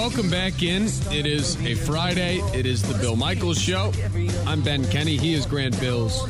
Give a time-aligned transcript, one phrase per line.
[0.00, 0.84] Welcome back in.
[1.12, 2.38] It is a Friday.
[2.54, 3.92] It is the Bill Michaels Show.
[4.46, 5.18] I'm Ben Kenny.
[5.18, 6.26] He is Grant Bills.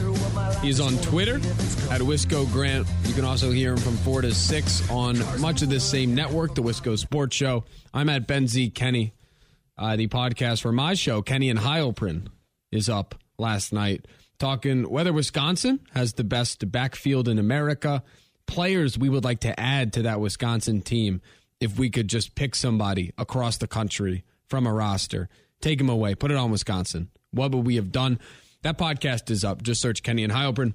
[0.61, 2.89] He is on Twitter at Wisco Grant.
[3.05, 6.57] You can also hear him from 4 to 6 on much of this same network,
[6.57, 7.63] the Wisco Sports Show.
[7.95, 8.71] I'm at Ben Z.
[8.71, 9.15] Kenny.
[9.79, 12.27] Uh, the podcast for my show, Kenny and Heilprin,
[12.73, 14.05] is up last night
[14.41, 18.03] talking whether Wisconsin has the best backfield in America,
[18.49, 21.21] players we would like to add to that Wisconsin team
[21.61, 25.29] if we could just pick somebody across the country from a roster,
[25.61, 27.11] take him away, put it on Wisconsin.
[27.31, 28.19] What would we have done?
[28.63, 29.63] That podcast is up.
[29.63, 30.75] Just search Kenny and Heilprin.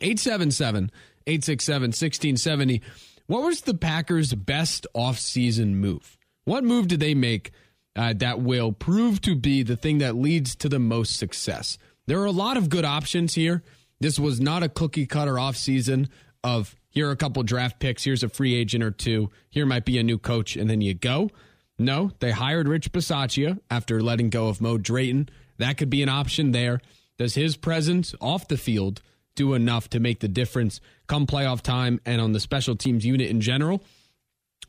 [0.00, 0.90] 877
[1.26, 2.82] 867 1670.
[3.26, 6.16] What was the Packers' best offseason move?
[6.44, 7.52] What move did they make
[7.94, 11.78] uh, that will prove to be the thing that leads to the most success?
[12.06, 13.62] There are a lot of good options here.
[14.00, 16.08] This was not a cookie cutter offseason
[16.42, 19.86] of here are a couple draft picks, here's a free agent or two, here might
[19.86, 21.30] be a new coach, and then you go.
[21.78, 25.30] No, they hired Rich Bisaccia after letting go of Mo Drayton.
[25.56, 26.80] That could be an option there.
[27.18, 29.00] Does his presence off the field
[29.34, 33.30] do enough to make the difference come playoff time and on the special teams unit
[33.30, 33.82] in general?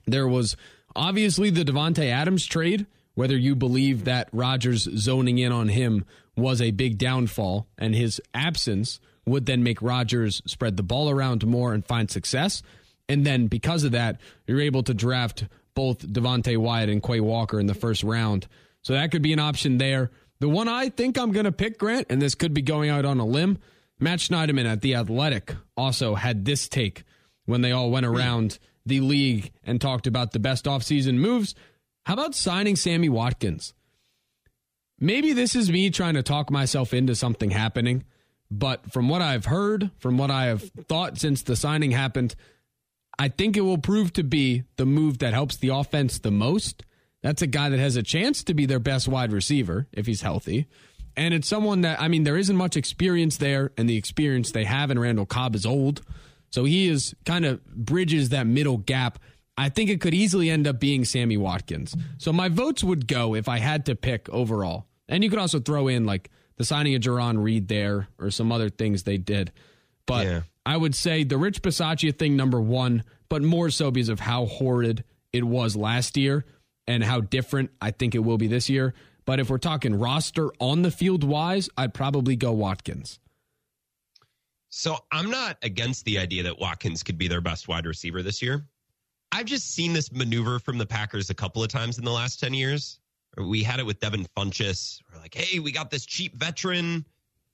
[0.06, 0.56] There was
[0.96, 6.06] obviously the Davante Adams trade, whether you believe that Rodgers zoning in on him
[6.38, 11.46] was a big downfall and his absence would then make Rodgers spread the ball around
[11.46, 12.62] more and find success.
[13.08, 17.60] And then because of that, you're able to draft both Devonte Wyatt and Quay Walker
[17.60, 18.48] in the first round.
[18.82, 20.12] So that could be an option there.
[20.40, 23.06] The one I think I'm going to pick, Grant, and this could be going out
[23.06, 23.60] on a limb,
[24.00, 27.04] Matt Schneidman at The Athletic also had this take
[27.46, 31.56] when they all went around the league and talked about the best offseason moves.
[32.06, 33.74] How about signing Sammy Watkins?
[35.00, 38.04] Maybe this is me trying to talk myself into something happening.
[38.56, 42.36] But from what I've heard, from what I have thought since the signing happened,
[43.18, 46.84] I think it will prove to be the move that helps the offense the most.
[47.24, 50.22] That's a guy that has a chance to be their best wide receiver if he's
[50.22, 50.68] healthy.
[51.18, 54.66] And it's someone that, I mean, there isn't much experience there, and the experience they
[54.66, 56.02] have in Randall Cobb is old.
[56.52, 59.18] So he is kind of bridges that middle gap.
[59.58, 61.96] I think it could easily end up being Sammy Watkins.
[62.20, 64.86] So my votes would go if I had to pick overall.
[65.08, 68.52] And you could also throw in like the signing of Jarran Reed there or some
[68.52, 69.52] other things they did.
[70.06, 70.42] But yeah.
[70.66, 74.46] I would say the Rich Bisaccia thing, number one, but more so because of how
[74.46, 76.46] horrid it was last year
[76.88, 78.94] and how different I think it will be this year.
[79.26, 83.20] But if we're talking roster on the field wise, I'd probably go Watkins.
[84.70, 88.42] So I'm not against the idea that Watkins could be their best wide receiver this
[88.42, 88.66] year.
[89.32, 92.40] I've just seen this maneuver from the Packers a couple of times in the last
[92.40, 93.00] 10 years
[93.38, 95.00] we had it with Devin Funchess.
[95.12, 97.06] We're like, hey, we got this cheap veteran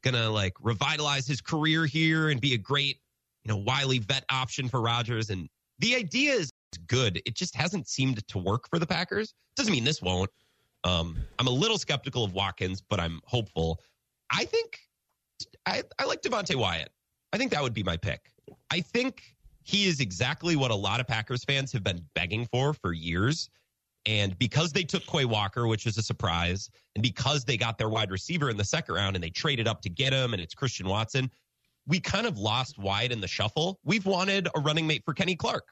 [0.02, 3.00] gonna like revitalize his career here and be a great,
[3.44, 5.30] you know, wily vet option for Rodgers.
[5.30, 6.52] And the idea is
[6.88, 7.22] good.
[7.26, 9.34] It just hasn't seemed to work for the Packers.
[9.56, 10.30] Doesn't mean this won't.
[10.84, 13.82] Um, I'm a little skeptical of Watkins, but I'm hopeful.
[14.32, 14.80] I think
[15.66, 16.90] I, I like Devonte Wyatt.
[17.34, 18.32] I think that would be my pick.
[18.72, 22.74] I think he is exactly what a lot of Packers fans have been begging for
[22.74, 23.50] for years.
[24.06, 27.90] And because they took Quay Walker, which is a surprise, and because they got their
[27.90, 30.54] wide receiver in the second round and they traded up to get him, and it's
[30.54, 31.30] Christian Watson,
[31.86, 33.80] we kind of lost Wyatt in the shuffle.
[33.84, 35.68] We've wanted a running mate for Kenny Clark,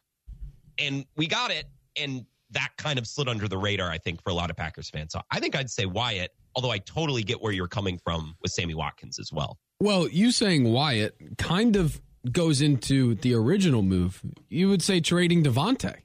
[0.78, 1.66] and we got it.
[1.96, 4.90] And that kind of slid under the radar, I think, for a lot of Packers
[4.90, 5.14] fans.
[5.14, 8.52] So I think I'd say Wyatt, although I totally get where you're coming from with
[8.52, 9.58] Sammy Watkins as well.
[9.80, 12.02] Well, you saying Wyatt kind of
[12.32, 14.22] goes into the original move.
[14.50, 15.98] You would say trading Devonte.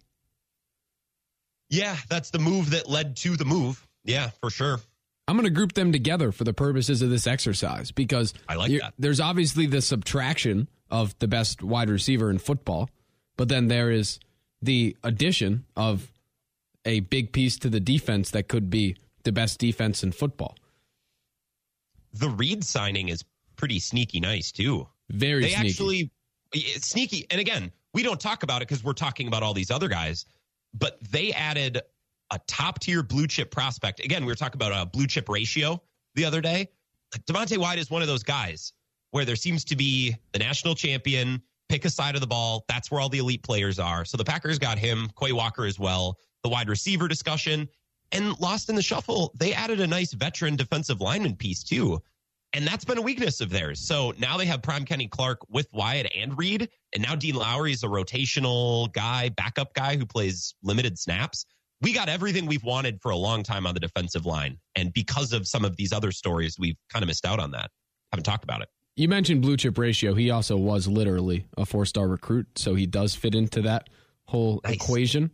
[1.72, 3.88] Yeah, that's the move that led to the move.
[4.04, 4.78] Yeah, for sure.
[5.26, 8.78] I'm going to group them together for the purposes of this exercise because I like
[8.78, 8.92] that.
[8.98, 12.90] There's obviously the subtraction of the best wide receiver in football,
[13.38, 14.20] but then there is
[14.60, 16.12] the addition of
[16.84, 20.54] a big piece to the defense that could be the best defense in football.
[22.12, 23.24] The Reed signing is
[23.56, 24.88] pretty sneaky nice too.
[25.08, 25.68] Very they sneaky.
[25.68, 26.10] actually
[26.80, 27.26] sneaky.
[27.30, 30.26] And again, we don't talk about it because we're talking about all these other guys
[30.74, 31.80] but they added
[32.30, 34.00] a top tier blue chip prospect.
[34.04, 35.82] Again, we were talking about a blue chip ratio
[36.14, 36.68] the other day.
[37.26, 38.72] Devonte Wyatt is one of those guys
[39.10, 42.64] where there seems to be the national champion, pick a side of the ball.
[42.68, 44.04] That's where all the elite players are.
[44.04, 47.68] So the Packers got him, Quay Walker as well, the wide receiver discussion.
[48.12, 52.02] And lost in the shuffle, they added a nice veteran defensive lineman piece too.
[52.54, 53.80] And that's been a weakness of theirs.
[53.80, 56.68] So now they have Prime Kenny Clark with Wyatt and Reed.
[56.92, 61.46] And now Dean Lowry is a rotational guy, backup guy who plays limited snaps.
[61.80, 64.58] We got everything we've wanted for a long time on the defensive line.
[64.76, 67.70] And because of some of these other stories, we've kind of missed out on that.
[68.12, 68.68] Haven't talked about it.
[68.96, 70.14] You mentioned blue chip ratio.
[70.14, 72.46] He also was literally a four star recruit.
[72.56, 73.88] So he does fit into that
[74.26, 74.74] whole nice.
[74.74, 75.30] equation.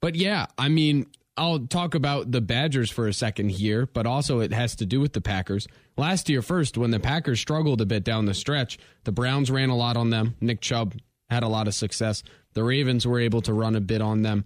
[0.00, 4.40] But yeah, I mean, I'll talk about the Badgers for a second here, but also
[4.40, 5.66] it has to do with the Packers.
[5.96, 9.68] Last year, first, when the Packers struggled a bit down the stretch, the Browns ran
[9.68, 10.36] a lot on them.
[10.40, 10.94] Nick Chubb
[11.28, 12.22] had a lot of success.
[12.52, 14.44] The Ravens were able to run a bit on them.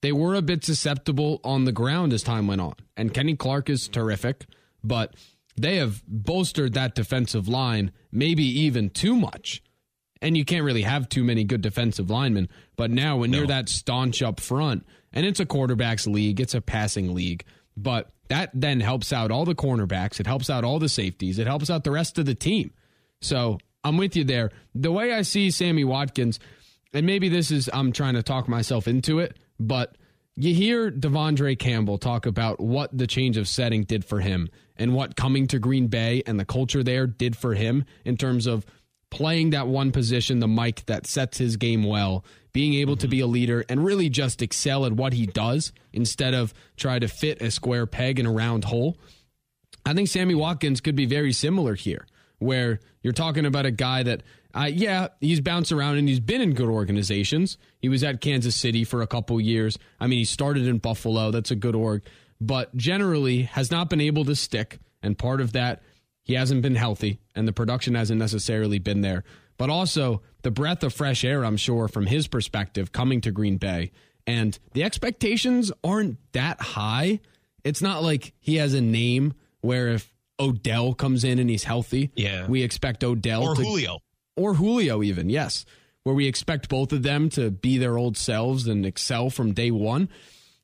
[0.00, 2.74] They were a bit susceptible on the ground as time went on.
[2.96, 4.46] And Kenny Clark is terrific,
[4.82, 5.14] but
[5.56, 9.62] they have bolstered that defensive line, maybe even too much.
[10.20, 12.48] And you can't really have too many good defensive linemen.
[12.76, 13.38] But now, when no.
[13.38, 17.44] you're that staunch up front, and it's a quarterbacks league, it's a passing league,
[17.76, 21.46] but that then helps out all the cornerbacks, it helps out all the safeties, it
[21.46, 22.72] helps out the rest of the team.
[23.20, 24.50] So I'm with you there.
[24.74, 26.40] The way I see Sammy Watkins,
[26.92, 29.96] and maybe this is, I'm trying to talk myself into it, but
[30.34, 34.94] you hear De'Vondre Campbell talk about what the change of setting did for him and
[34.94, 38.64] what coming to Green Bay and the culture there did for him in terms of
[39.12, 42.24] playing that one position, the Mike that sets his game well,
[42.54, 46.32] being able to be a leader and really just excel at what he does instead
[46.32, 48.96] of try to fit a square peg in a round hole.
[49.84, 52.06] I think Sammy Watkins could be very similar here,
[52.38, 54.22] where you're talking about a guy that
[54.54, 57.56] uh, yeah, he's bounced around and he's been in good organizations.
[57.78, 59.78] He was at Kansas City for a couple years.
[60.00, 61.30] I mean, he started in Buffalo.
[61.30, 62.02] That's a good org,
[62.40, 64.78] but generally has not been able to stick.
[65.02, 65.82] And part of that,
[66.22, 69.24] he hasn't been healthy and the production hasn't necessarily been there.
[69.58, 73.58] But also the breath of fresh air, I'm sure, from his perspective, coming to Green
[73.58, 73.92] Bay.
[74.26, 77.20] And the expectations aren't that high.
[77.64, 82.10] It's not like he has a name where if Odell comes in and he's healthy,
[82.14, 83.98] yeah, we expect Odell or to, Julio
[84.36, 85.64] or Julio, even, yes,
[86.02, 89.70] where we expect both of them to be their old selves and excel from day
[89.70, 90.08] one.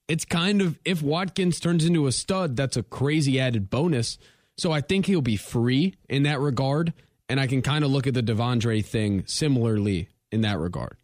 [0.08, 4.18] It's kind of, if Watkins turns into a stud, that's a crazy added bonus.
[4.58, 6.92] So I think he'll be free in that regard.
[7.28, 10.96] And I can kind of look at the De'Vondre thing similarly in that regard.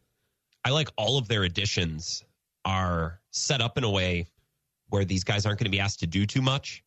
[0.64, 2.24] I like all of their additions
[2.64, 4.26] are set up in a way
[4.88, 6.82] where these guys aren't going to be asked to do too much,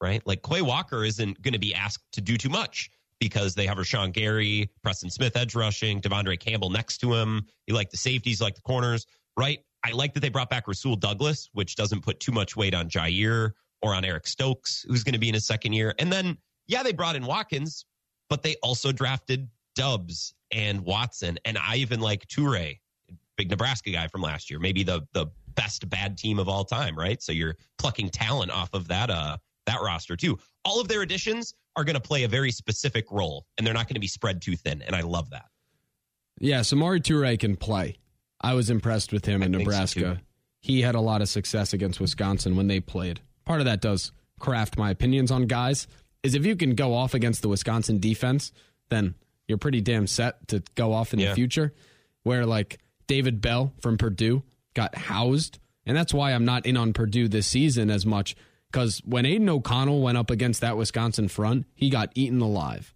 [0.00, 0.22] right?
[0.26, 3.78] Like Quay Walker isn't going to be asked to do too much because they have
[3.78, 7.46] Rashan Gary, Preston Smith edge rushing, De'Vondre Campbell next to him.
[7.66, 9.06] You like the safeties, like the corners,
[9.36, 9.60] right?
[9.82, 12.90] I like that they brought back Rasul Douglas, which doesn't put too much weight on
[12.90, 13.52] Jaire
[13.84, 15.94] or on Eric Stokes, who's going to be in his second year.
[15.98, 17.84] And then, yeah, they brought in Watkins,
[18.30, 19.46] but they also drafted
[19.76, 21.38] Doubs and Watson.
[21.44, 22.78] And I even like Toure,
[23.36, 26.98] big Nebraska guy from last year, maybe the the best bad team of all time,
[26.98, 27.22] right?
[27.22, 29.36] So you're plucking talent off of that uh
[29.66, 30.38] that roster too.
[30.64, 33.86] All of their additions are going to play a very specific role, and they're not
[33.86, 34.80] going to be spread too thin.
[34.80, 35.44] And I love that.
[36.40, 37.98] Yeah, Samori Toure can play.
[38.40, 40.00] I was impressed with him I in Nebraska.
[40.00, 40.16] So
[40.60, 43.20] he had a lot of success against Wisconsin when they played.
[43.44, 45.86] Part of that does craft my opinions on guys.
[46.22, 48.52] Is if you can go off against the Wisconsin defense,
[48.88, 49.14] then
[49.46, 51.30] you're pretty damn set to go off in yeah.
[51.30, 51.74] the future.
[52.22, 54.42] Where like David Bell from Purdue
[54.72, 58.34] got housed, and that's why I'm not in on Purdue this season as much
[58.74, 62.92] because when Aidan O'Connell went up against that Wisconsin front, he got eaten alive.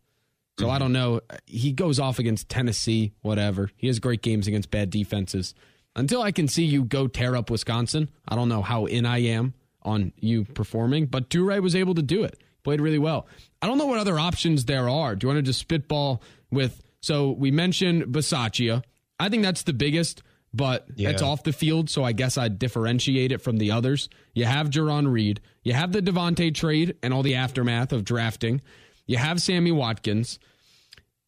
[0.59, 0.75] So mm-hmm.
[0.75, 1.21] I don't know.
[1.47, 3.71] He goes off against Tennessee, whatever.
[3.77, 5.55] He has great games against bad defenses.
[5.95, 9.19] Until I can see you go tear up Wisconsin, I don't know how in I
[9.19, 9.55] am
[9.89, 12.41] on you performing, but Toure was able to do it.
[12.65, 13.27] Played really well.
[13.63, 15.17] I don't know what other options there are.
[15.17, 16.83] Do you want to just spitball with?
[17.01, 18.83] So we mentioned Bisaccia.
[19.19, 20.23] I think that's the biggest
[20.55, 21.11] but yeah.
[21.11, 24.09] it's off the field, so I guess I'd differentiate it from the others.
[24.35, 28.63] You have Jarran Reed, you have the Davante trade and all the aftermath of drafting,
[29.07, 30.39] you have Sammy Watkins,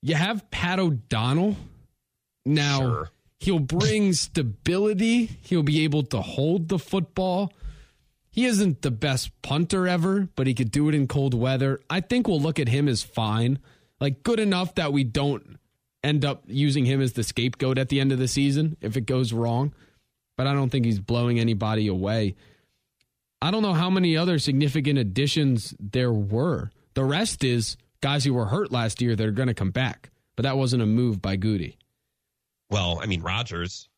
[0.02, 1.56] you have Pat O'Donnell.
[2.46, 3.10] Now sure.
[3.38, 7.52] he'll bring stability, he'll be able to hold the football.
[8.30, 11.80] He isn't the best punter ever, but he could do it in cold weather.
[11.90, 13.58] I think we'll look at him as fine.
[14.00, 15.58] Like good enough that we don't
[16.02, 19.06] end up using him as the scapegoat at the end of the season if it
[19.06, 19.74] goes wrong.
[20.36, 22.36] But I don't think he's blowing anybody away.
[23.42, 26.70] I don't know how many other significant additions there were.
[26.94, 30.10] The rest is guys who were hurt last year that are going to come back.
[30.36, 31.76] But that wasn't a move by Gutey.
[32.70, 33.88] Well, I mean, Rodgers,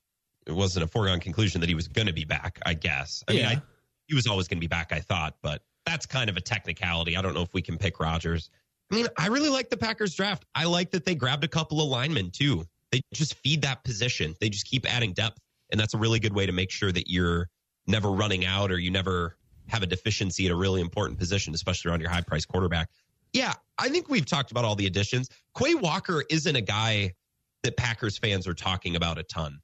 [0.47, 3.23] it wasn't a foregone conclusion that he was going to be back, I guess.
[3.29, 3.49] I yeah.
[3.49, 3.63] mean, I,
[4.07, 7.17] he was always going to be back, I thought, but that's kind of a technicality.
[7.17, 8.51] I don't know if we can pick Rodgers.
[8.91, 10.45] I mean, I really like the Packers draft.
[10.55, 12.65] I like that they grabbed a couple of linemen too.
[12.91, 14.35] They just feed that position.
[14.41, 15.39] They just keep adding depth.
[15.71, 17.49] And that's a really good way to make sure that you're
[17.87, 21.91] never running out or you never have a deficiency at a really important position, especially
[21.91, 22.91] around your high price quarterback.
[23.33, 25.31] Yeah, I think we've talked about all the additions.
[25.59, 27.15] Quay Walker isn't a guy
[27.63, 29.61] that Packers fans are talking about a ton.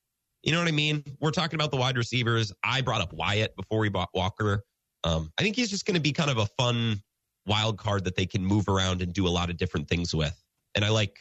[0.49, 1.05] You know what I mean?
[1.21, 2.55] We're talking about the wide receivers.
[2.64, 4.64] I brought up Wyatt before we bought Walker.
[5.05, 7.02] Um, I think he's just going to be kind of a fun
[7.45, 10.35] wild card that they can move around and do a lot of different things with.
[10.75, 11.19] And I like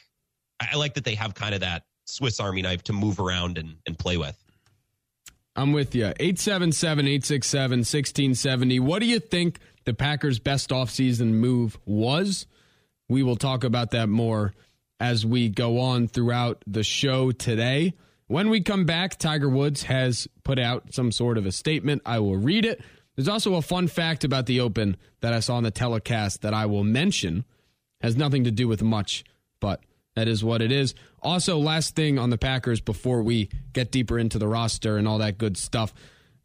[0.61, 3.75] I like that they have kind of that Swiss Army knife to move around and,
[3.85, 4.41] and play with.
[5.57, 6.05] I'm with you.
[6.05, 8.79] 877 867 1670.
[8.79, 12.47] What do you think the Packers' best offseason move was?
[13.09, 14.53] We will talk about that more
[15.01, 17.93] as we go on throughout the show today.
[18.27, 22.01] When we come back, Tiger Woods has put out some sort of a statement.
[22.05, 22.81] I will read it.
[23.15, 26.53] There's also a fun fact about the Open that I saw in the telecast that
[26.53, 27.45] I will mention.
[28.01, 29.23] Has nothing to do with much,
[29.59, 29.81] but
[30.15, 30.93] that is what it is.
[31.21, 35.19] Also, last thing on the Packers before we get deeper into the roster and all
[35.19, 35.93] that good stuff.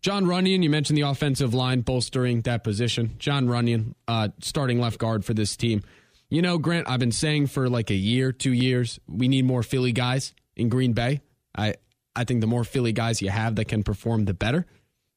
[0.01, 3.17] John Runyan, you mentioned the offensive line bolstering that position.
[3.19, 5.83] John Runyan, uh, starting left guard for this team.
[6.31, 9.63] You know, Grant, I've been saying for like a year, two years, we need more
[9.63, 11.21] Philly guys in Green Bay.
[11.57, 11.75] I
[12.15, 14.67] I think the more Philly guys you have that can perform, the better.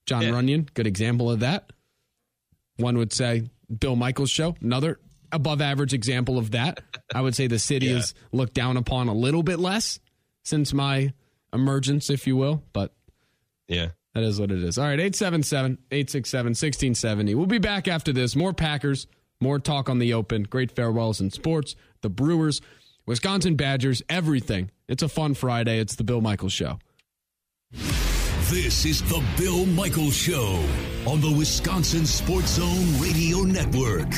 [0.05, 0.29] John yeah.
[0.29, 1.71] Runyan, good example of that.
[2.77, 3.49] One would say
[3.79, 4.99] Bill Michaels show, another
[5.31, 6.81] above average example of that.
[7.13, 7.97] I would say the city yeah.
[7.97, 9.99] is looked down upon a little bit less
[10.43, 11.13] since my
[11.53, 12.93] emergence, if you will, but
[13.67, 13.89] yeah.
[14.13, 14.77] That is what it is.
[14.77, 17.35] All right, 877 867 1670.
[17.35, 18.33] We'll be back after this.
[18.33, 19.07] More Packers,
[19.41, 22.61] more talk on the open, great farewells in sports, the Brewers,
[23.05, 24.71] Wisconsin Badgers, everything.
[24.87, 25.79] It's a fun Friday.
[25.79, 26.77] It's the Bill Michaels Show.
[27.71, 30.63] This is the Bill Michaels Show
[31.07, 34.13] on the Wisconsin Sports Zone Radio Network.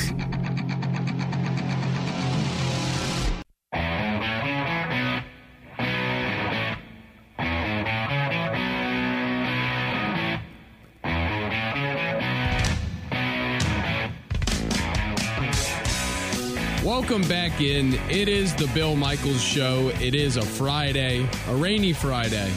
[17.08, 17.94] Welcome back in.
[18.10, 19.88] It is the Bill Michaels Show.
[19.98, 22.52] It is a Friday, a rainy Friday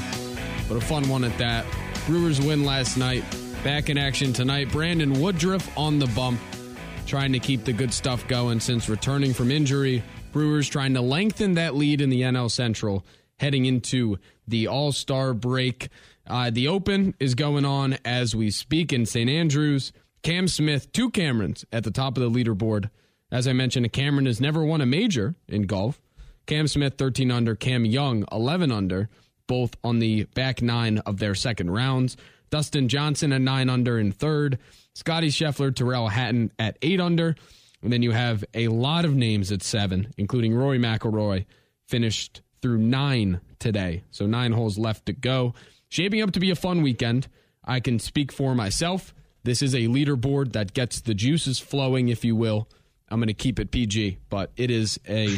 [0.67, 1.65] but a fun one at that.
[2.05, 3.24] Brewers win last night.
[3.63, 4.70] Back in action tonight.
[4.70, 6.41] Brandon Woodruff on the bump,
[7.08, 10.03] trying to keep the good stuff going since returning from injury.
[10.34, 13.05] Brewers trying to lengthen that lead in the NL Central
[13.39, 14.17] heading into
[14.50, 15.88] the All Star break.
[16.27, 19.29] Uh, the Open is going on as we speak in St.
[19.29, 19.93] Andrews.
[20.24, 22.89] Cam Smith, two Camerons at the top of the leaderboard.
[23.31, 26.01] As I mentioned, Cameron has never won a major in golf.
[26.45, 27.55] Cam Smith, 13 under.
[27.55, 29.09] Cam Young, 11 under
[29.51, 32.15] both on the back nine of their second rounds.
[32.51, 34.57] Dustin Johnson at nine under in third.
[34.93, 37.35] Scotty Scheffler, Tyrrell Hatton at eight under.
[37.81, 41.47] And then you have a lot of names at seven, including Rory McIlroy,
[41.85, 44.03] finished through nine today.
[44.11, 45.53] So nine holes left to go.
[45.89, 47.27] Shaping up to be a fun weekend.
[47.65, 49.13] I can speak for myself.
[49.43, 52.69] This is a leaderboard that gets the juices flowing, if you will.
[53.11, 55.37] I'm going to keep it PG, but it is a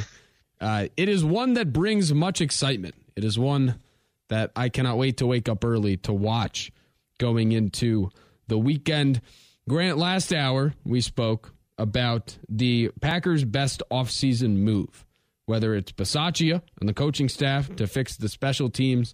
[0.61, 2.95] uh, it is one that brings much excitement.
[3.15, 3.81] It is one
[4.29, 6.71] that I cannot wait to wake up early to watch
[7.17, 8.11] going into
[8.47, 9.21] the weekend.
[9.67, 15.05] Grant, last hour we spoke about the Packers' best offseason move,
[15.47, 19.13] whether it's Bisaccia and the coaching staff to fix the special teams,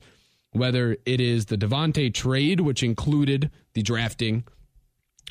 [0.51, 4.43] whether it is the Davante trade, which included the drafting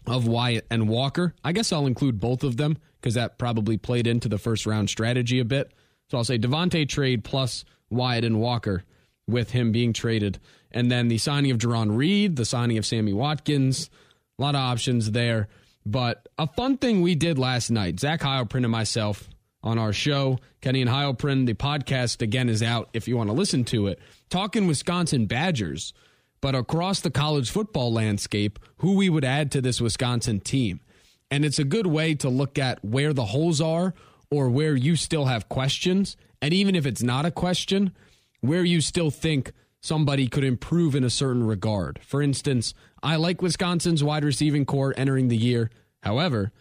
[0.06, 1.34] of Wyatt and Walker.
[1.44, 4.90] I guess I'll include both of them because that probably played into the first round
[4.90, 5.72] strategy a bit.
[6.10, 8.84] So I'll say Davante trade plus Wyatt and Walker
[9.26, 10.38] with him being traded.
[10.70, 13.90] And then the signing of Jarran Reed, the signing of Sammy Watkins,
[14.38, 15.48] a lot of options there.
[15.84, 19.28] But a fun thing we did last night, Zach Heilprin and myself
[19.62, 23.34] on our show, Kenny and Heilprin, the podcast again is out if you want to
[23.34, 25.92] listen to it, talking Wisconsin Badgers,
[26.40, 30.80] but across the college football landscape, who we would add to this Wisconsin team.
[31.30, 33.94] And it's a good way to look at where the holes are
[34.30, 36.16] or where you still have questions.
[36.40, 37.92] And even if it's not a question,
[38.40, 42.00] where you still think somebody could improve in a certain regard.
[42.02, 45.70] For instance, I like Wisconsin's wide receiving core entering the year.
[46.02, 46.52] However,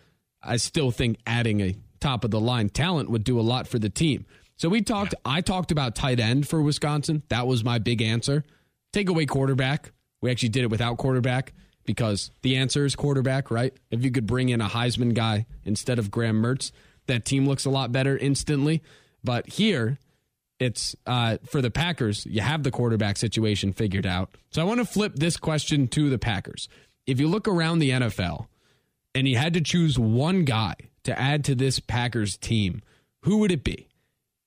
[0.42, 3.80] I still think adding a top of the line talent would do a lot for
[3.80, 4.26] the team.
[4.56, 5.34] So we talked yeah.
[5.34, 7.24] I talked about tight end for Wisconsin.
[7.30, 8.44] That was my big answer.
[8.94, 9.92] Take away quarterback.
[10.22, 11.54] We actually did it without quarterback
[11.88, 13.74] because the answer is quarterback, right?
[13.90, 16.72] If you could bring in a Heisman guy instead of Graham Mertz,
[17.08, 18.84] that team looks a lot better instantly.
[19.24, 19.98] But here,
[20.60, 24.30] it's uh, for the Packers, you have the quarterback situation figured out.
[24.52, 26.68] So I want to flip this question to the Packers.
[27.08, 28.48] If you look around the NFL
[29.16, 30.76] and you had to choose one guy
[31.06, 32.82] to add to this Packers team,
[33.24, 33.88] who would it be?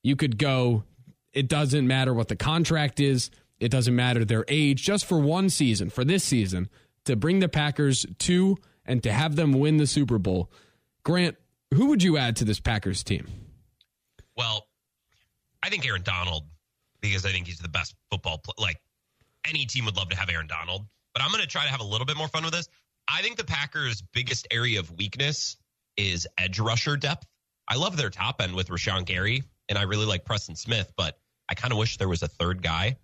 [0.02, 0.84] You could go,
[1.32, 5.48] it doesn't matter what the contract is, it doesn't matter their age, just for one
[5.48, 6.68] season, for this season,
[7.10, 10.50] to bring the Packers to and to have them win the Super Bowl.
[11.04, 11.36] Grant,
[11.74, 13.26] who would you add to this Packers team?
[14.36, 14.66] Well,
[15.62, 16.44] I think Aaron Donald
[17.00, 18.54] because I think he's the best football player.
[18.58, 18.80] Like
[19.46, 21.80] any team would love to have Aaron Donald, but I'm going to try to have
[21.80, 22.68] a little bit more fun with this.
[23.08, 25.56] I think the Packers' biggest area of weakness
[25.96, 27.26] is edge rusher depth.
[27.68, 31.18] I love their top end with Rashan Gary, and I really like Preston Smith, but
[31.48, 32.96] I kind of wish there was a third guy.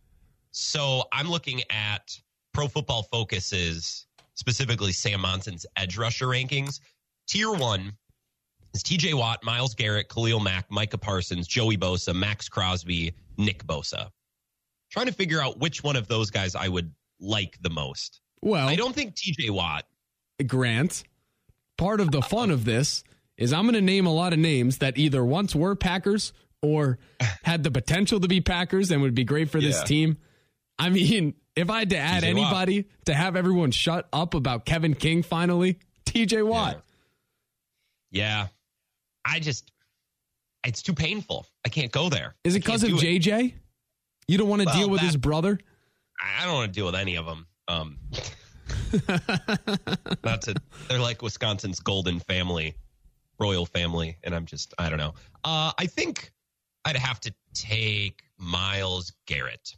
[0.50, 2.18] So I'm looking at
[2.56, 6.80] Pro Football Focus's specifically Sam Monson's edge rusher rankings.
[7.28, 7.92] Tier one
[8.72, 14.08] is TJ Watt, Myles Garrett, Khalil Mack, Micah Parsons, Joey Bosa, Maxx Crosby, Nick Bosa.
[14.90, 18.22] Trying to figure out which one of those guys I would like the most.
[18.40, 19.84] Well, I don't think TJ Watt.
[20.46, 21.02] Grant,
[21.76, 23.04] part of the fun of this
[23.36, 26.32] is I'm going to name a lot of names that either once were Packers
[26.62, 26.98] or
[27.44, 29.84] had the potential to be Packers and would be great for this Yeah.
[29.84, 30.16] team.
[30.78, 32.42] I mean, if I had to add TJ Watt.
[32.44, 36.82] anybody to have everyone shut up about Kevin King finally, TJ Watt.
[38.10, 38.48] Yeah.
[39.24, 39.72] I just,
[40.64, 41.46] it's too painful.
[41.64, 42.34] I can't go there.
[42.44, 43.00] Is it because of do it.
[43.22, 43.54] JJ?
[44.28, 45.58] You don't want to Well, deal with that- his brother?
[46.20, 47.46] I I don't want to deal with any of them.
[47.68, 47.98] Um,
[50.24, 50.54] not to,
[50.88, 52.74] they're like Wisconsin's golden family,
[53.38, 54.16] royal family.
[54.24, 55.14] And I'm just, I don't know.
[55.44, 56.32] Uh, I think
[56.84, 59.74] I'd have to take Myles Garrett.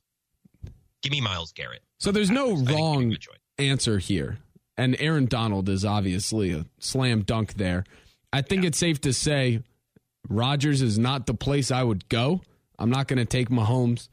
[1.02, 1.82] Give me Myles Garrett.
[1.98, 3.16] So there's no I think he'd be a wrong
[3.58, 4.38] answer here.
[4.76, 7.84] And Aaron Donald is obviously a slam dunk there.
[8.32, 9.62] I think it's safe to say
[10.28, 12.42] Rodgers is not the place I would go.
[12.78, 14.08] I'm not going to take Mahomes.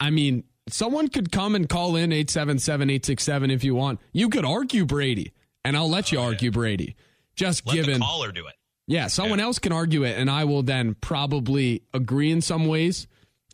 [0.00, 4.00] I mean, someone could come and call in 877 867 if you want.
[4.12, 5.32] You could argue Brady,
[5.64, 6.96] and I'll let oh, you argue Brady.
[7.36, 7.94] Just Let given.
[7.94, 8.54] the caller do it.
[8.88, 9.44] Yeah, someone Yeah.
[9.46, 13.06] else can argue it, and I will then probably agree in some ways,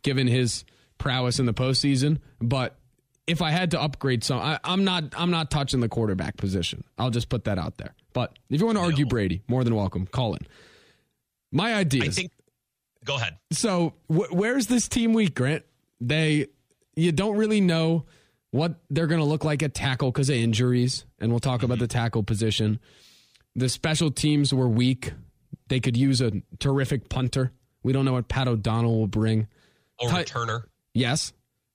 [0.02, 0.64] given his
[1.02, 2.18] prowess in the postseason.
[2.40, 2.78] But
[3.26, 5.04] if I had to upgrade some, I, I'm not.
[5.16, 6.85] I'm not touching the quarterback position.
[6.97, 7.94] I'll just put that out there.
[8.12, 9.09] But if you want to argue No.
[9.11, 10.06] Brady, more than welcome.
[10.06, 10.47] Call in.
[11.50, 12.30] My idea I think,
[13.04, 13.37] go ahead.
[13.50, 13.94] so.
[14.06, 15.64] Wh- where's this team weak, Grant?
[16.00, 16.47] They
[16.94, 18.06] you don't really know
[18.52, 21.74] what they're going to look like at tackle because of injuries, and we'll talk about
[21.74, 21.83] mm-hmm.
[21.83, 22.79] the tackle position.
[23.57, 25.12] The special teams were weak.
[25.68, 27.53] They could use a terrific punter.
[27.83, 29.48] We don't know what Pat O'Donnell will bring.
[29.98, 30.64] Or Tight- returner.
[30.94, 31.33] Yes,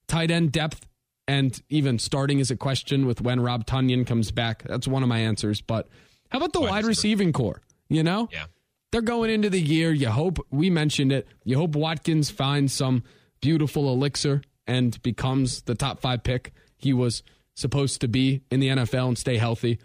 [0.07, 0.85] tight end depth
[1.27, 4.63] and even starting is a question with when Rob Tonyan comes back.
[4.63, 5.59] That's one of my answers.
[5.61, 5.87] But
[6.29, 7.61] how about the Wide wide receiving core?
[7.89, 8.45] You know, Yeah.
[8.91, 9.91] they're going into the year.
[9.91, 11.27] You hope we mentioned it.
[11.43, 13.03] You hope Watkins finds some
[13.41, 17.23] beautiful elixir and becomes the top five pick he was
[17.55, 19.79] supposed to be in the NFL and stay healthy.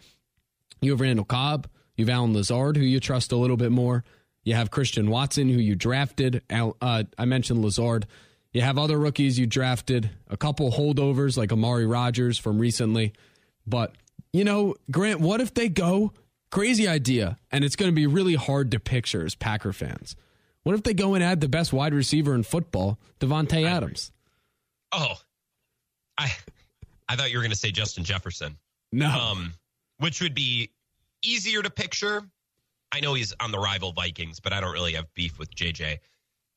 [0.80, 1.68] You have Randall Cobb.
[1.96, 4.04] You have Allen Lazard, who you trust a little bit more.
[4.44, 6.42] You have Christian Watson, who you drafted.
[6.50, 8.06] Al- Uh, I mentioned Lazard.
[8.52, 13.12] You have other rookies you drafted, a couple holdovers like Amari Rodgers from recently.
[13.66, 13.94] But,
[14.32, 16.12] you know, Grant, what if they go
[16.50, 20.16] crazy idea and it's going to be really hard to picture as Packer fans?
[20.64, 24.12] What if they go and add the best wide receiver in football, Davante Adams?
[24.92, 25.14] Oh,
[26.18, 26.30] I,
[27.08, 28.58] I thought you were going to say Justin Jefferson.
[28.92, 29.08] No.
[29.08, 29.54] um,
[29.98, 30.70] which would be
[31.24, 32.22] easier to picture.
[32.92, 35.98] I know he's on the rival Vikings, but I don't really have beef with JJ.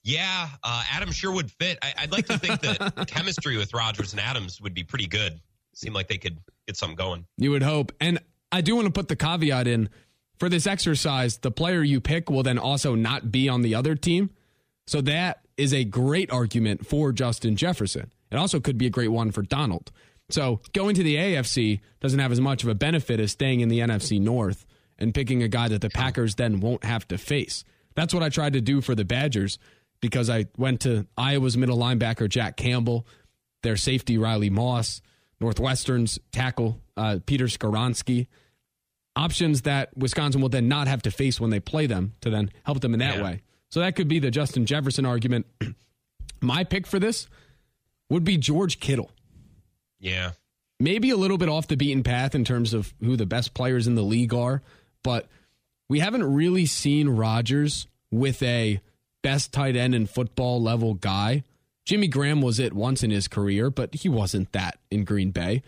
[0.05, 1.79] Yeah, uh, Adam sure would fit.
[1.81, 5.41] I, I'd like to think that chemistry with Rodgers and Adams would be pretty good.
[5.73, 6.37] Seem like they could
[6.67, 7.25] get something going.
[7.37, 7.91] You would hope.
[7.99, 8.19] And
[8.51, 9.89] I do want to put the caveat in
[10.37, 13.95] for this exercise the player you pick will then also not be on the other
[13.95, 14.29] team.
[14.85, 18.13] So that is a great argument for Justin Jefferson.
[18.31, 19.91] It also could be a great one for Donald.
[20.29, 23.69] So going to the AFC doesn't have as much of a benefit as staying in
[23.69, 24.67] the NFC North
[24.99, 27.63] and picking a guy that the Packers then won't have to face.
[27.95, 29.57] That's what I tried to do for the Badgers
[30.01, 33.05] because I went to Iowa's middle linebacker Jack Campbell,
[33.63, 35.01] their safety Riley Moss,
[35.39, 38.27] Northwestern's tackle uh, Peter Skoronski.
[39.17, 42.51] Options that Wisconsin will then not have to face when they play them to then
[42.65, 43.23] help them in that Yeah.
[43.23, 43.41] way.
[43.69, 45.45] So that could be the Justin Jefferson argument.
[46.41, 47.27] My pick for this
[48.10, 49.10] would be George Kittle.
[49.99, 50.31] Yeah.
[50.79, 53.88] Maybe a little bit off the beaten path in terms of who the best players
[53.88, 54.62] in the league are,
[55.03, 55.27] but
[55.89, 58.81] we haven't really seen Rodgers with a
[59.25, 61.43] best tight end in football level guy.
[61.83, 65.63] Jimmy Graham was it once in his career, but he wasn't that in Green Bay.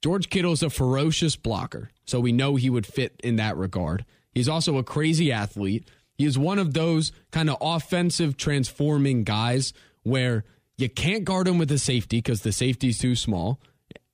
[0.00, 4.04] George Kittle's a ferocious blocker, so we know he would fit in that regard.
[4.32, 5.88] He's also a crazy athlete.
[6.16, 9.72] He is one of those kind of offensive transforming guys
[10.04, 10.44] where
[10.78, 13.58] you can't guard him with a safety because the safety's too small.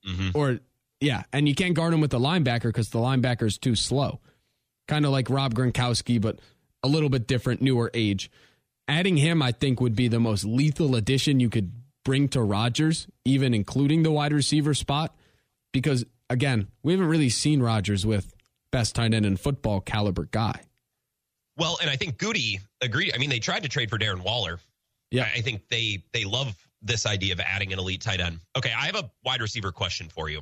[0.08, 0.30] Mm-hmm.
[0.32, 0.60] Or,
[1.02, 4.20] yeah, and you can't guard him with the linebacker because the linebacker's too slow.
[4.88, 6.38] Kind of like Rob Gronkowski, but
[6.82, 8.30] a little bit different, newer age.
[8.90, 11.70] Adding him, I think, would be the most lethal addition you could
[12.05, 15.14] bring to Rodgers, even including the wide receiver spot.
[15.72, 18.35] Because, again, we haven't really seen Rodgers with
[18.72, 20.62] best tight end in football caliber guy.
[21.57, 23.12] Well, and I think Gutey agreed.
[23.14, 24.59] I mean, they tried to trade for Darren Waller.
[25.12, 25.22] Yeah.
[25.33, 28.40] I I think they they love this idea of adding an elite tight end.
[28.59, 30.40] Okay, I have a wide receiver question for you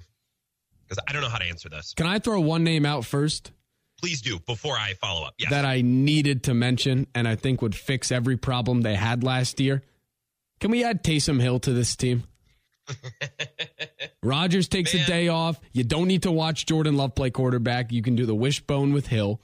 [0.87, 1.93] because I don't know how to answer this.
[1.95, 3.53] Can I throw one name out first
[4.01, 5.35] Please do before I follow up.
[5.39, 5.51] Yes.
[5.51, 9.61] that I needed to mention and I think would fix every problem they had last
[9.61, 9.83] year?
[10.61, 12.25] Can we add Taysom Hill to this team?
[14.23, 15.05] Rodgers takes Man.
[15.05, 15.61] a day off.
[15.73, 17.93] You don't need to watch Jordan Love play quarterback.
[17.93, 19.41] You can do the wishbone with Hill.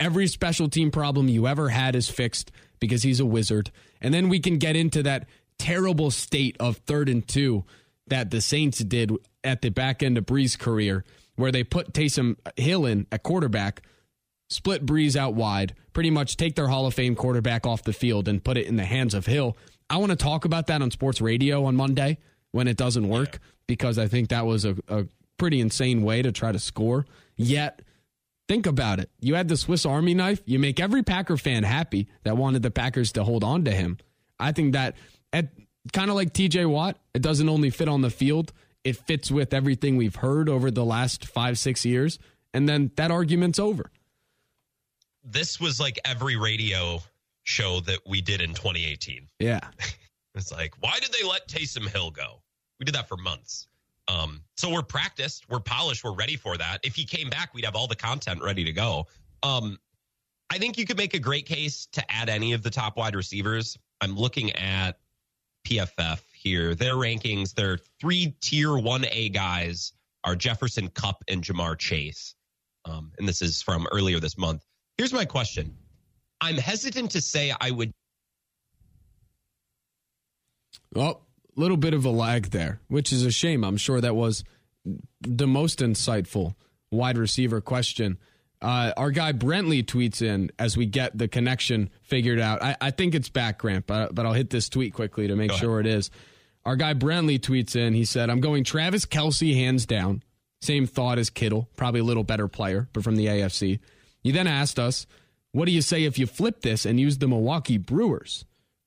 [0.00, 3.70] Every special team problem you ever had is fixed because he's a wizard.
[4.00, 7.64] And then we can get into that terrible state of third and two
[8.06, 9.12] that the Saints did
[9.44, 11.04] at the back end of Brees' career,
[11.38, 13.82] where they put Taysom Hill in at quarterback,
[14.50, 18.26] split Brees out wide, pretty much take their Hall of Fame quarterback off the field
[18.26, 19.56] and put it in the hands of Hill.
[19.88, 22.18] I want to talk about that on sports radio on Monday
[22.50, 26.32] when it doesn't work because I think that was a, a pretty insane way to
[26.32, 27.06] try to score.
[27.36, 27.82] Yet,
[28.48, 29.08] think about it.
[29.20, 30.42] You had the Swiss Army knife.
[30.44, 33.98] You make every Packer fan happy that wanted the Packers to hold on to him.
[34.40, 34.96] I think that
[35.32, 35.50] at
[35.92, 38.52] kind of like TJ Watt, it doesn't only fit on the field,
[38.88, 42.18] it fits with everything we've heard over the last five, six years.
[42.54, 43.90] And then that argument's over.
[45.22, 47.00] This was like every radio
[47.42, 49.28] show that we did in 2018.
[49.38, 49.60] Yeah.
[50.34, 52.40] It's like, why did they let Taysom Hill go?
[52.78, 53.66] We did that for months.
[54.06, 56.78] Um, so we're practiced, we're polished, we're ready for that.
[56.84, 59.08] If he came back, we'd have all the content ready to go.
[59.42, 59.78] Um,
[60.48, 63.16] I think you could make a great case to add any of the top wide
[63.16, 63.76] receivers.
[64.00, 65.00] I'm looking at
[65.66, 66.74] PFF here.
[66.74, 69.92] Their rankings, their three tier 1A guys
[70.24, 72.34] are Jefferson, Kupp, and Ja'Marr Chase.
[72.84, 74.64] Um, and this is from earlier this month.
[74.96, 75.76] Here's my question
[76.40, 77.92] I'm hesitant to say I would
[80.94, 83.64] Well, a little bit of a lag there, which is a shame.
[83.64, 84.44] I'm sure that was
[85.20, 86.54] the most insightful
[86.90, 88.18] wide receiver question.
[88.60, 92.62] Uh, our guy Brentley tweets in as we get the connection figured out.
[92.62, 95.52] I, I think it's back, Grant, but, but I'll hit this tweet quickly to make
[95.52, 96.10] sure it is.
[96.64, 97.94] Our guy Brentley tweets in.
[97.94, 100.22] He said, I'm going Travis Kelce hands down.
[100.60, 103.78] Same thought as Kittle, probably a little better player, but from the AFC.
[104.22, 105.06] He then asked us,
[105.52, 108.44] What do you say if you flip this and use the Milwaukee Brewers?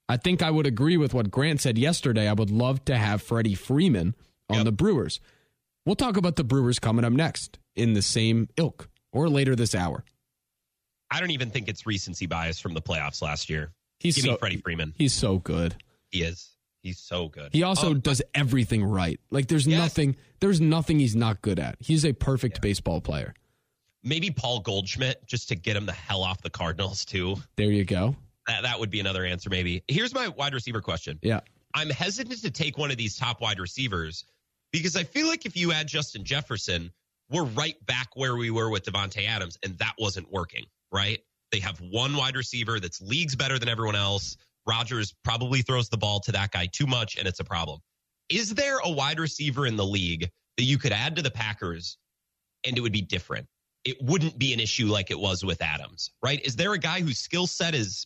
[0.09, 2.27] I think I would agree with what Grant said yesterday.
[2.27, 4.15] I would love to have Freddie Freeman
[4.49, 4.65] on Yep.
[4.65, 5.21] the Brewers.
[5.85, 9.75] We'll talk about the Brewers coming up next in the same ilk or later this
[9.75, 10.03] hour.
[11.09, 13.71] I don't even think it's recency bias from the playoffs last year.
[13.99, 14.93] He's Give so, me Freddie Freeman.
[14.97, 15.75] He's so good.
[16.09, 16.49] He is.
[16.81, 17.49] He's so good.
[17.53, 19.19] He also Oh, does everything right.
[19.29, 19.79] Like there's Yes.
[19.79, 21.75] nothing there's nothing he's not good at.
[21.79, 23.33] He's a perfect baseball player.
[24.03, 27.35] maybe Paul Goldschmidt just to get him the hell off the Cardinals too.
[27.55, 28.15] There you go.
[28.47, 29.51] That that would be another answer.
[29.51, 29.83] Maybe.
[29.87, 31.19] Here's my wide receiver question.
[31.21, 31.41] Yeah.
[31.75, 34.25] I'm hesitant to take one of these top wide receivers
[34.71, 36.91] because I feel like if you add Justin Jefferson,
[37.31, 41.19] we're right back where we were with Davante Adams, and that wasn't working, right?
[41.51, 44.37] They have one wide receiver that's leagues better than everyone else.
[44.67, 47.79] Rodgers probably throws the ball to that guy too much, and it's a problem.
[48.29, 51.97] Is there a wide receiver in the league that you could add to the Packers
[52.65, 53.47] and it would be different?
[53.83, 56.39] It wouldn't be an issue like it was with Adams, right?
[56.45, 58.05] Is there a guy whose skill set is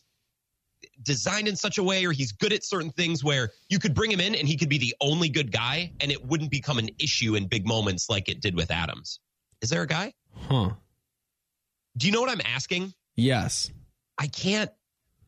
[1.03, 4.11] designed in such a way or he's good at certain things where you could bring
[4.11, 6.89] him in and he could be the only good guy and it wouldn't become an
[6.99, 9.19] issue in big moments like it did with Adams.
[9.61, 10.13] Is there a guy?
[10.47, 10.71] Huh.
[11.97, 12.93] Do you know what I'm asking?
[13.15, 13.71] Yes.
[14.17, 14.71] I can't.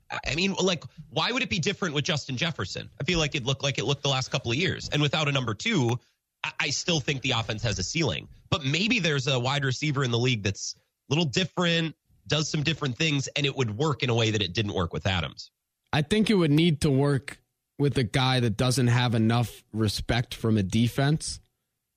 [0.09, 2.89] I- mean, like, why would it be different with Justin Jefferson?
[2.99, 4.89] I feel like it looked like it looked the last couple of years.
[4.91, 5.99] And without a number two,
[6.43, 8.27] I, I still think the offense has a ceiling.
[8.49, 10.75] But maybe there's a wide receiver in the league that's
[11.09, 11.95] a little different,
[12.27, 14.93] does some different things, and it would work in a way that it didn't work
[14.93, 15.51] with Adams.
[15.93, 17.39] I think it would need to work
[17.79, 21.39] with a guy that doesn't have enough respect from a defense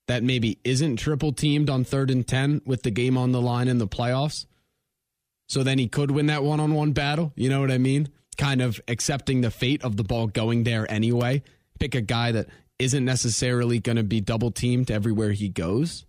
[0.07, 3.69] that maybe isn't triple teamed on third and 10 with the game on the line
[3.69, 4.47] in the playoffs.
[5.49, 7.33] So then he could win that one on one battle.
[7.37, 8.09] You know what I mean?
[8.37, 11.43] Kind of accepting the fate of the ball going there anyway.
[11.79, 16.07] Pick a guy that isn't necessarily going to be double teamed everywhere he goes.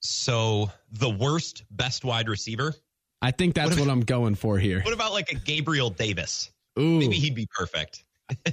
[0.00, 2.74] So the worst best wide receiver.
[3.22, 4.82] I think that's What what, I'm going for here.
[4.82, 6.50] What about like a Gabriel Davis?
[6.78, 8.04] Ooh, Maybe he'd be perfect.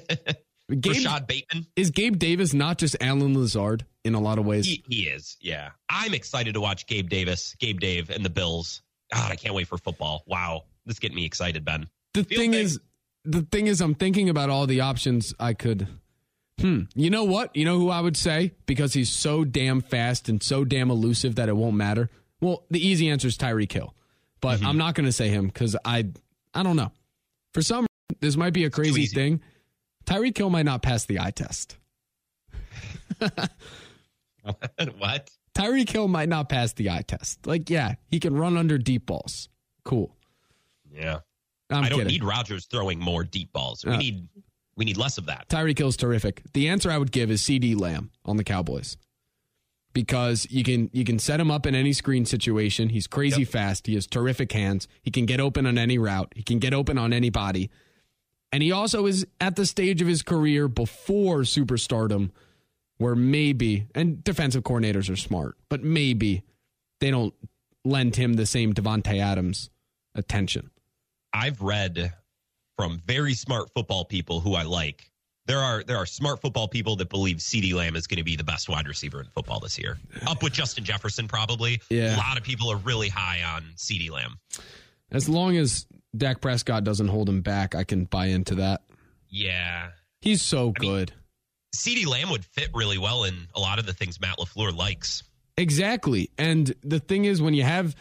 [0.70, 1.66] Gabe, Rashod Bateman.
[1.76, 4.68] is Gabe Davis not just Allen Lazard in a lot of ways?
[4.68, 5.36] He, he is.
[5.42, 5.70] Yeah.
[5.90, 8.84] I'm excited to watch Gabe Davis, Gabe Dave, and the Bills.
[9.12, 10.24] God, I can't wait for football.
[10.28, 10.66] Wow.
[10.86, 11.88] This is getting me excited, Ben.
[12.14, 12.66] the Feel thing big.
[12.66, 12.80] is
[13.26, 15.88] the thing is i'm thinking about all the options i could
[16.62, 20.30] hmm you know what you know who i would say because he's so damn fast
[20.30, 23.94] and so damn elusive that it won't matter well the easy answer is tyreek hill
[24.42, 24.68] but Mm-hmm.
[24.68, 26.06] i'm not going to say him because i
[26.54, 26.92] i don't know
[27.54, 27.86] for some
[28.22, 29.42] this might be a crazy thing
[30.06, 31.78] tyreek hill might not pass the eye test
[34.98, 35.30] what?
[35.56, 39.06] tyreek hill might not pass the eye test like yeah he can run under deep
[39.06, 39.50] balls
[39.86, 40.16] cool
[40.92, 41.20] Yeah.
[41.70, 43.84] i'm I don't kidding need Rodgers throwing more deep balls.
[43.86, 43.98] We Uh.
[43.98, 44.28] need
[44.76, 45.50] we need less of that.
[45.50, 46.42] Tyreek Hill's terrific.
[46.54, 48.96] The answer I would give is CeeDee Lamb on the Cowboys.
[49.92, 52.90] Because you can you can set him up in any screen situation.
[52.90, 53.88] He's crazy fast.
[53.88, 54.88] He has terrific hands.
[55.02, 56.32] He can get open on any route.
[56.36, 57.70] He can get open on anybody.
[58.52, 62.32] And he also is at the stage of his career before superstardom
[63.00, 66.44] where maybe, and defensive coordinators are smart, but maybe
[67.00, 67.34] they don't
[67.86, 69.70] lend him the same Davante Adams
[70.14, 70.70] attention.
[71.34, 72.14] I've read
[72.78, 75.09] from very smart football people who I like.
[75.50, 78.36] There are there are smart football people that believe CeeDee Lamb is going to be
[78.36, 79.98] the best wide receiver in football this year.
[80.28, 81.82] Up with Justin Jefferson probably.
[81.90, 82.16] Yeah.
[82.16, 84.38] A lot of people are really high on CeeDee Lamb.
[85.12, 88.82] As long as Dak Prescott doesn't hold him back, I can buy into that.
[89.28, 89.90] Yeah.
[90.22, 91.14] He's so mean- good.
[91.76, 95.24] CeeDee Lamb would fit really well in a lot of the things Matt LaFleur likes.
[95.58, 96.30] Exactly.
[96.38, 97.96] And the thing is, when you have,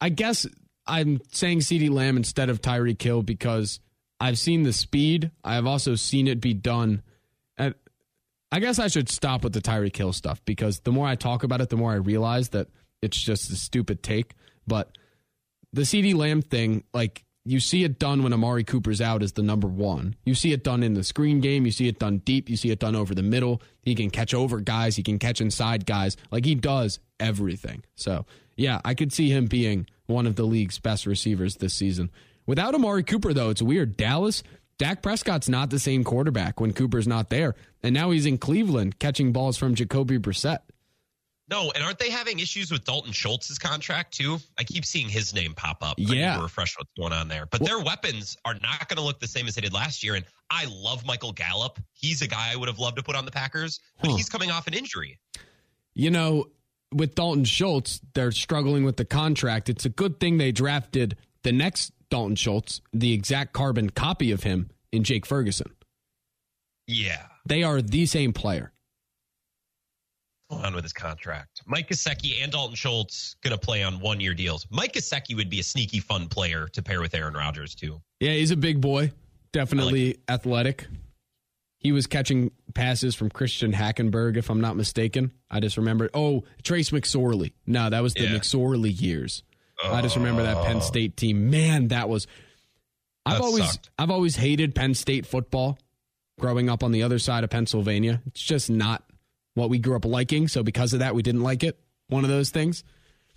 [0.00, 0.46] I guess
[0.86, 3.80] I'm saying CeeDee Lamb instead of Tyreek Hill because
[4.20, 5.30] I've seen the speed.
[5.44, 7.02] I've also seen it be done.
[7.58, 7.74] At,
[8.50, 11.42] I guess I should stop with the Tyreek Hill stuff because the more I talk
[11.42, 12.68] about it, the more I realize that
[13.02, 14.34] it's just a stupid take.
[14.66, 14.96] But
[15.72, 19.42] the CeeDee Lamb thing, like you see it done when Amari Cooper's out as the
[19.42, 20.16] number one.
[20.24, 21.64] You see it done in the screen game.
[21.64, 22.48] You see it done deep.
[22.48, 23.62] You see it done over the middle.
[23.82, 24.96] He can catch over guys.
[24.96, 26.16] He can catch inside guys.
[26.30, 27.84] Like he does everything.
[27.94, 28.26] So
[28.56, 32.10] yeah, I could see him being one of the league's best receivers this season.
[32.46, 33.96] Without Amari Cooper, though, it's weird.
[33.96, 34.42] Dallas,
[34.78, 37.54] Dak Prescott's not the same quarterback when Cooper's not there.
[37.82, 40.58] And now he's in Cleveland catching balls from Jacoby Brissett.
[41.48, 44.38] No, and aren't they having issues with Dalton Schultz's contract too?
[44.58, 45.94] I keep seeing his name pop up.
[45.96, 46.36] I need Yeah.
[46.36, 47.46] to refresh what's going on there.
[47.46, 50.16] But their weapons are not going to look the same as they did last year.
[50.16, 51.78] And I love Michael Gallup.
[51.92, 54.16] He's a guy I would have loved to put on the Packers, but Huh.
[54.16, 55.20] he's coming off an injury.
[55.94, 56.46] You know,
[56.92, 59.68] with Dalton Schultz, they're struggling with the contract.
[59.68, 64.42] It's a good thing they drafted the next Dalton Schultz, the exact carbon copy of
[64.42, 65.72] him in Jake Ferguson.
[66.86, 67.26] Yeah.
[67.46, 68.72] They are the same player.
[70.48, 71.62] What's going on with his contract?
[71.66, 74.66] Mike Gesicki and Dalton Schultz going to play on one year deals.
[74.70, 78.00] Mike Gesicki would be a sneaky fun player to pair with Aaron Rodgers too.
[78.20, 79.10] Yeah, he's a big boy,
[79.52, 80.86] definitely athletic.
[81.78, 85.32] He was catching passes from Christian Hackenberg, if I'm not mistaken.
[85.50, 86.10] I just remember.
[86.14, 87.52] Oh, Trace McSorley.
[87.66, 88.30] No, that was the Yeah.
[88.38, 89.42] McSorley years.
[89.92, 90.80] I just remember that Penn oh.
[90.80, 91.50] State team.
[91.50, 92.26] Man, that was.
[93.24, 93.90] I've That always sucked.
[93.98, 95.78] I've always hated Penn State football.
[96.38, 99.02] Growing up on the other side of Pennsylvania, it's just not
[99.54, 100.48] what we grew up liking.
[100.48, 101.80] So because of that, we didn't like it.
[102.08, 102.84] One of those things.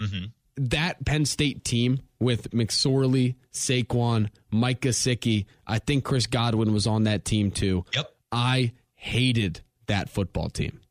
[0.02, 0.26] Mm-hmm.
[0.58, 7.06] That Penn State team with McSorley, Saquon, Mike Gesicki, I think Chris Godwin was on
[7.06, 7.86] that team too.
[7.96, 8.14] Yep.
[8.34, 10.82] I hated that football team.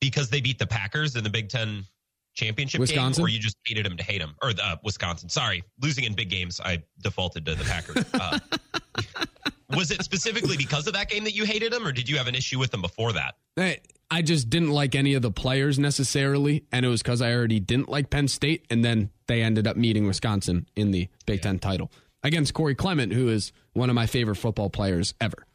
[0.00, 1.86] Because they beat the Packers in the Big Ten
[2.34, 3.22] championship Wisconsin?
[3.22, 5.28] game, or you just hated them to hate them, or uh, Wisconsin.
[5.28, 8.04] Sorry, losing in big games, I defaulted to the Packers.
[8.14, 8.38] Uh,
[9.74, 12.26] was it specifically because of that game that you hated them, or did you have
[12.26, 13.34] an issue with them before that?
[13.56, 13.78] I,
[14.10, 17.58] I just didn't like any of the players necessarily, and it was because I already
[17.58, 21.58] didn't like Penn State, and then they ended up meeting Wisconsin in the Big Ten
[21.58, 21.90] title
[22.22, 25.46] against Corey Clement, who is one of my favorite football players ever.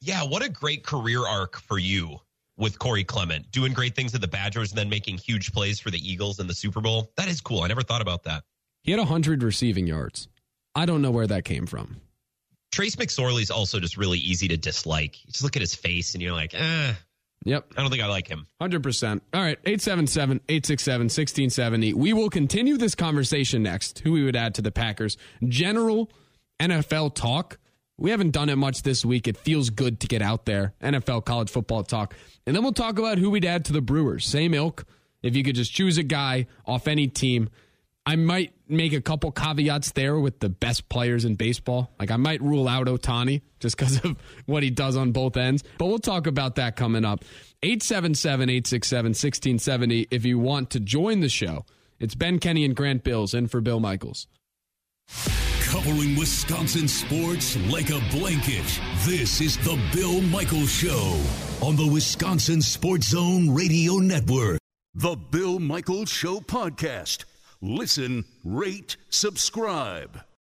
[0.00, 2.20] Yeah, what a great career arc for you
[2.56, 5.90] with Corey Clement, doing great things at the Badgers and then making huge plays for
[5.90, 7.10] the Eagles in the Super Bowl.
[7.16, 7.62] That is cool.
[7.62, 8.44] I never thought about that.
[8.82, 10.28] He had 100 receiving yards.
[10.74, 12.00] I don't know where that came from.
[12.72, 15.24] Trace McSorley's also just really easy to dislike.
[15.24, 16.94] You just look at his face and you're like, eh,
[17.44, 17.72] Yep.
[17.76, 18.46] I don't think I like him.
[18.60, 19.20] 100%.
[19.34, 21.94] All right, 877 867 1670.
[21.94, 23.98] We will continue this conversation next.
[24.00, 25.16] Who we would add to the Packers.
[25.46, 26.10] General
[26.60, 27.58] NFL talk.
[28.02, 29.28] We haven't done it much this week.
[29.28, 30.74] It feels good to get out there.
[30.82, 32.16] NFL college football talk.
[32.44, 34.26] And then we'll talk about who we'd add to the Brewers.
[34.26, 34.84] Same ilk.
[35.22, 37.48] If you could just choose a guy off any team,
[38.04, 41.92] I might make a couple caveats there with the best players in baseball.
[42.00, 45.62] Like I might rule out Ohtani just because of what he does on both ends.
[45.78, 47.24] But we'll talk about that coming up.
[47.62, 51.64] 877 867 1670 if you want to join the show.
[52.00, 54.26] It's Ben Kenny and Grant Bills in for Bill Michaels.
[55.72, 58.78] Covering Wisconsin sports like a blanket.
[59.06, 61.18] This is the Bill Michaels Show
[61.62, 64.58] on the Wisconsin Sports Zone Radio Network.
[64.92, 67.24] The Bill Michaels Show podcast.
[67.62, 70.20] Listen, rate, subscribe.